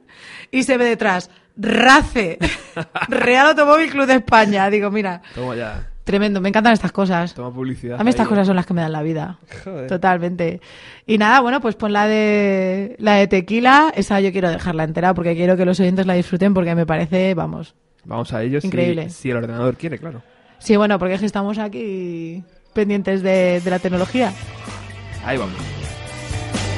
[0.53, 2.39] y se ve detrás, RACE,
[3.09, 4.71] Real Automóvil Club de España.
[4.71, 5.89] Digo, mira, Toma ya.
[6.05, 7.35] tremendo, me encantan estas cosas.
[7.35, 8.01] Toma publicidad.
[8.01, 9.39] A mí estas ahí, cosas son las que me dan la vida.
[9.65, 9.89] Joder.
[9.89, 10.61] Totalmente.
[11.07, 15.15] Y nada, bueno, pues pon la de la de tequila, esa yo quiero dejarla entera
[15.15, 17.75] porque quiero que los oyentes la disfruten porque me parece, vamos.
[18.05, 19.11] Vamos a ello si- Increíble.
[19.11, 20.23] Si, el ordenador quiere, claro.
[20.59, 22.43] Sí, bueno, porque es que estamos aquí
[22.73, 24.33] pendientes de, de la tecnología.
[25.25, 25.55] Ahí vamos.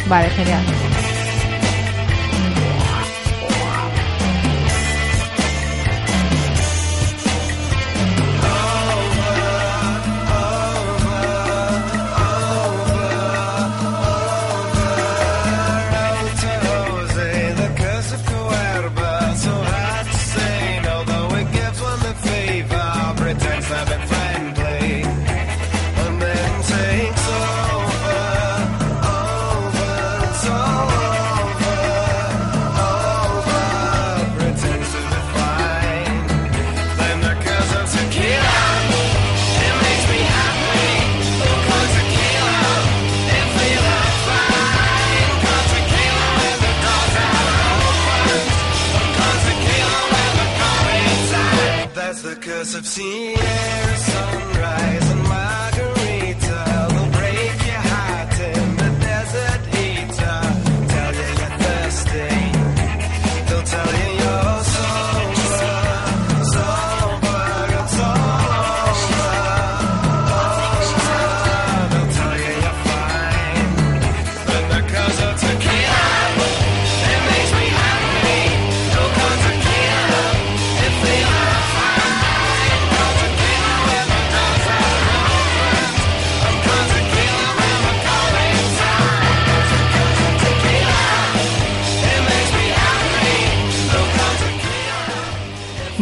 [0.08, 0.64] Vale, genial.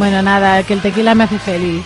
[0.09, 1.85] Bueno, nada, que el tequila me hace feliz,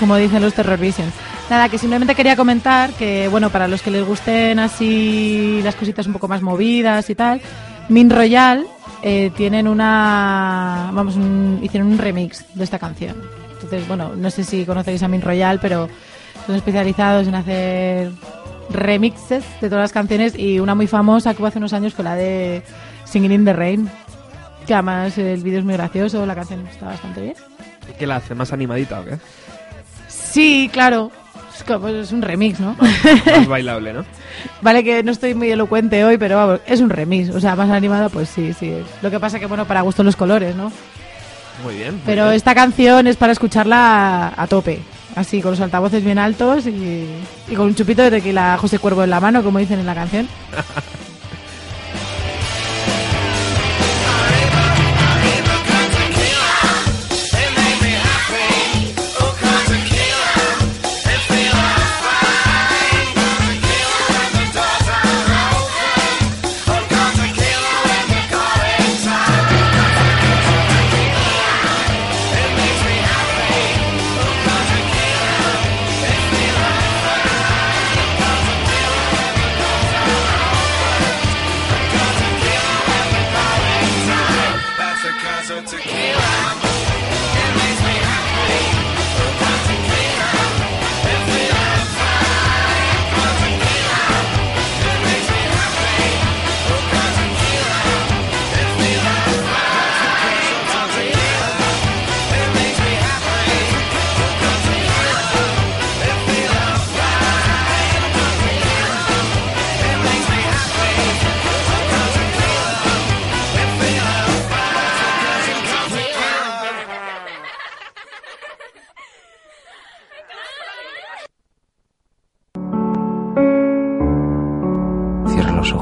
[0.00, 1.12] como dicen los Terror Visions.
[1.50, 6.06] Nada, que simplemente quería comentar que, bueno, para los que les gusten así las cositas
[6.06, 7.42] un poco más movidas y tal,
[7.90, 8.64] Min Royal
[9.02, 10.88] eh, tienen una.
[10.94, 11.16] Vamos,
[11.60, 13.16] hicieron un remix de esta canción.
[13.52, 15.90] Entonces, bueno, no sé si conocéis a Min Royal, pero
[16.46, 18.10] son especializados en hacer
[18.70, 22.04] remixes de todas las canciones y una muy famosa que hubo hace unos años fue
[22.04, 22.62] la de
[23.04, 23.90] Singing in the Rain.
[24.66, 27.34] Que además el vídeo es muy gracioso, la canción está bastante bien.
[27.98, 28.34] ¿Qué la hace?
[28.34, 29.18] ¿Más animadita o qué?
[30.08, 31.10] Sí, claro.
[31.56, 32.76] Es, como- es un remix, ¿no?
[33.26, 34.04] Más bailable, ¿no?
[34.62, 37.30] vale que no estoy muy elocuente hoy, pero vamos, es un remix.
[37.30, 38.72] O sea, más animada, pues sí, sí.
[39.02, 40.70] Lo que pasa que, bueno, para gusto los colores, ¿no?
[41.64, 41.94] Muy bien.
[41.94, 42.34] muy Pero bien.
[42.36, 44.80] esta canción es para escucharla a, a tope.
[45.16, 47.06] Así, con los altavoces bien altos y,
[47.48, 49.94] y con un chupito de tequila José Cuervo en la mano, como dicen en la
[49.96, 50.28] canción.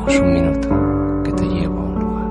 [0.07, 0.69] Ojos un minuto,
[1.25, 2.31] que te llevo a un lugar.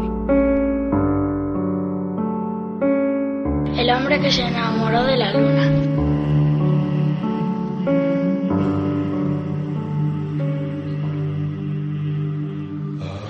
[3.78, 5.72] El hombre que se enamoró de la luna.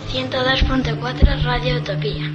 [0.10, 2.30] Ciento dos punto cuatro Radio Utopía.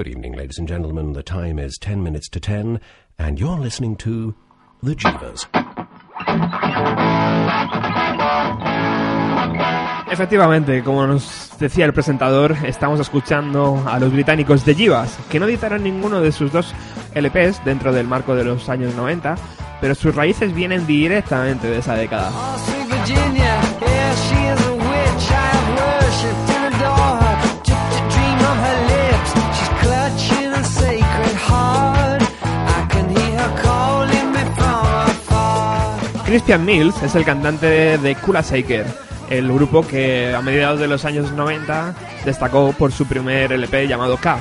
[0.00, 1.12] Good evening, ladies and gentlemen.
[1.12, 2.80] The time is 10 minutes to 10,
[3.18, 4.34] and you're listening to
[4.82, 5.46] The Jivas.
[10.10, 15.44] Efectivamente, como nos decía el presentador, estamos escuchando a los británicos de Jivas, que no
[15.44, 16.72] editaron ninguno de sus dos
[17.14, 19.34] LPs dentro del marco de los años 90,
[19.82, 22.30] pero sus raíces vienen directamente de esa década.
[22.32, 22.56] Oh,
[36.30, 38.86] Christian Mills es el cantante de Kula Shaker,
[39.30, 41.92] el grupo que a mediados de los años 90
[42.24, 44.38] destacó por su primer LP llamado K.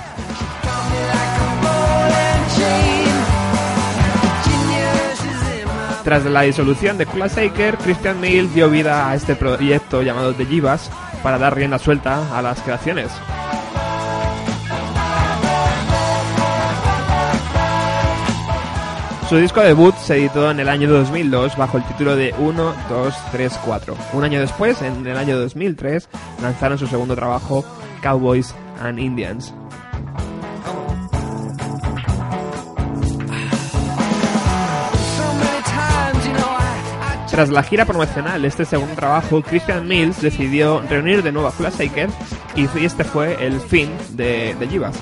[6.04, 10.46] Tras la disolución de Kula Shaker, Christian Mills dio vida a este proyecto llamado The
[10.46, 10.92] Jivas
[11.24, 13.10] para dar rienda suelta a las creaciones.
[19.30, 23.16] Su disco debut se editó en el año 2002 bajo el título de 1, 2,
[23.32, 23.96] 3, 4.
[24.14, 26.10] Un año después, en el año 2003,
[26.42, 27.64] lanzaron su segundo trabajo,
[28.02, 29.54] Cowboys and Indians.
[37.30, 41.52] Tras la gira promocional de este segundo trabajo, Christian Mills decidió reunir de nuevo a
[41.52, 42.10] Kula Shaker
[42.56, 45.00] y este fue el fin de, de Jivas.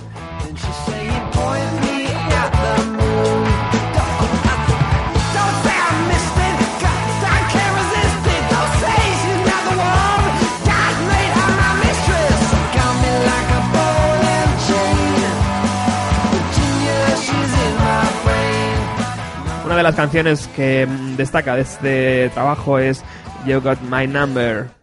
[19.87, 23.05] Las canciones que mm, destaca de este trabajo es
[23.45, 24.76] You Got My Number.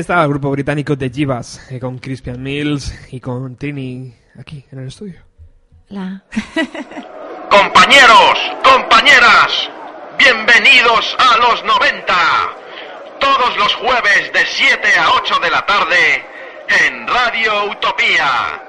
[0.00, 4.64] Ahí está el grupo británico de Jivas, eh, con Crispian Mills y con Trini aquí
[4.72, 5.20] en el estudio.
[5.90, 6.24] La.
[7.50, 9.68] Compañeros, compañeras,
[10.16, 12.14] bienvenidos a los 90.
[13.20, 16.24] Todos los jueves de 7 a 8 de la tarde
[16.86, 18.62] en Radio Utopía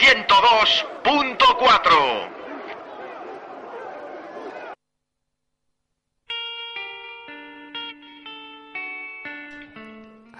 [0.00, 2.31] 102.4.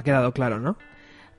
[0.02, 0.74] Ha quedado claro, ¿no?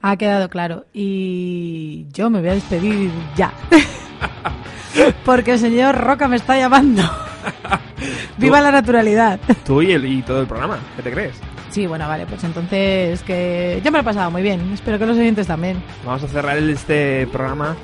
[0.02, 0.86] Ha quedado claro.
[0.94, 3.52] Y yo me voy a despedir ya.
[5.26, 7.04] Porque el señor Roca me está llamando.
[8.38, 9.38] Viva la naturalidad.
[9.66, 11.36] Tú y, el, y todo el programa, ¿qué te crees?
[11.72, 14.72] Sí, bueno, vale, pues entonces que yo me lo he pasado muy bien.
[14.72, 15.84] Espero que los oyentes también.
[16.06, 17.76] Vamos a cerrar este programa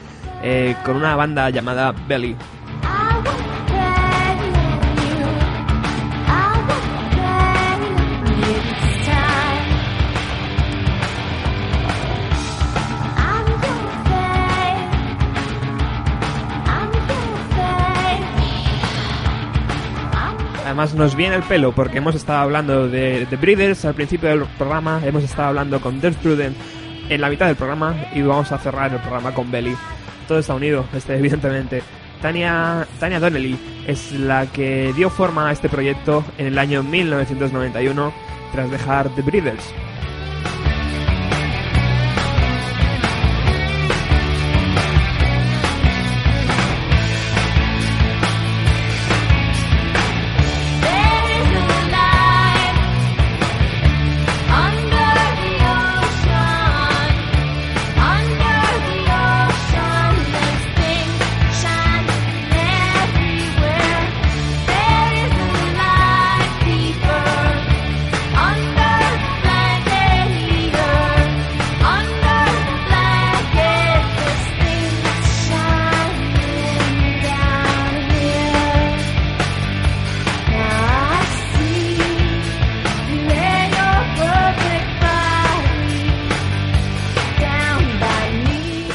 [0.41, 2.37] eh, con una banda llamada Belly.
[20.79, 24.45] Además nos viene el pelo porque hemos estado hablando de, de Breeders al principio del
[24.57, 26.55] programa, hemos estado hablando con Dirt Prudent
[27.09, 29.75] en la mitad del programa y vamos a cerrar el programa con Belly.
[30.25, 31.83] Todo está unido, este, evidentemente.
[32.21, 38.13] Tania, Tania Donnelly es la que dio forma a este proyecto en el año 1991
[38.53, 39.73] tras dejar The Breeders.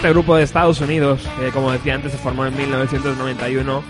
[0.05, 3.83] Este grupo de Estados Unidos, eh, como decía antes, se formó en 1991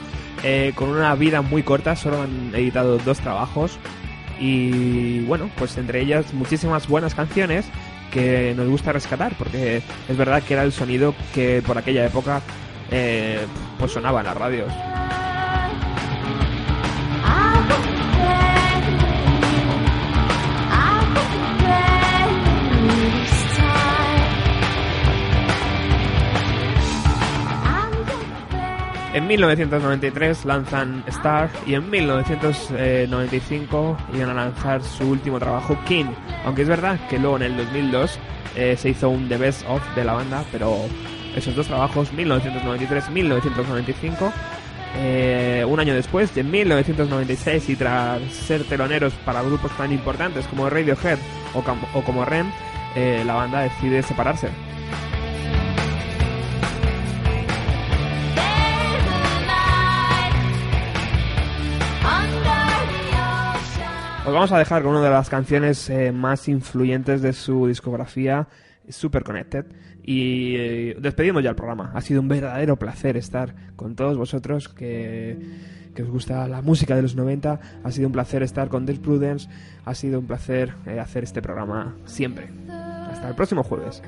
[0.44, 3.80] eh, con una vida muy corta, solo han editado dos trabajos
[4.38, 7.66] y bueno, pues entre ellas muchísimas buenas canciones
[8.12, 12.42] que nos gusta rescatar porque es verdad que era el sonido que por aquella época
[12.92, 13.44] eh,
[13.80, 14.72] pues sonaba en las radios.
[29.14, 36.06] En 1993 lanzan Star y en 1995 iban a lanzar su último trabajo, King.
[36.44, 38.18] Aunque es verdad que luego en el 2002
[38.56, 40.76] eh, se hizo un The Best of de la banda, pero
[41.36, 44.32] esos dos trabajos, 1993-1995,
[44.96, 50.68] eh, un año después, en 1996, y tras ser teloneros para grupos tan importantes como
[50.68, 51.20] Radiohead
[51.54, 51.62] o,
[52.02, 52.50] como Rem,
[52.96, 54.48] eh, la banda decide separarse.
[64.26, 68.48] Os vamos a dejar con una de las canciones eh, más influyentes de su discografía,
[68.88, 69.66] Super Connected.
[70.02, 71.92] Y eh, despedimos ya el programa.
[71.94, 75.36] Ha sido un verdadero placer estar con todos vosotros que,
[75.94, 77.60] que os gusta la música de los 90.
[77.84, 79.50] Ha sido un placer estar con Death Prudence.
[79.84, 82.48] Ha sido un placer eh, hacer este programa siempre.
[82.70, 84.02] Hasta el próximo jueves.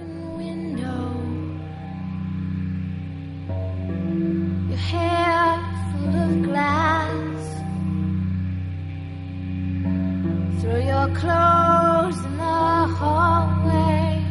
[10.60, 14.24] Throw your clothes in the hallway.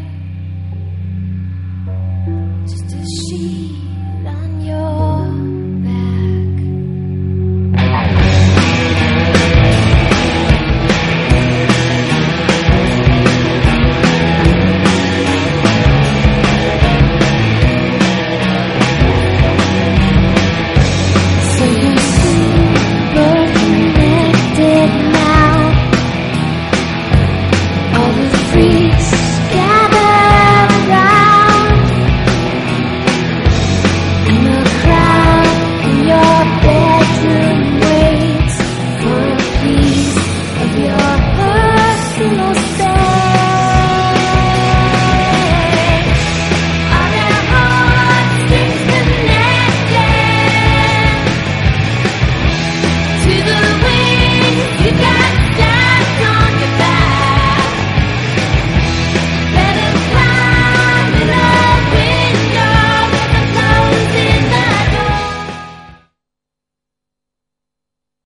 [2.66, 5.15] Just a sheet on your